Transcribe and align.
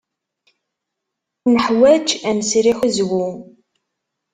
Neḥwaj 1.53 2.07
ad 2.29 2.33
nesriḥ 2.37 2.79
azwu. 2.87 3.25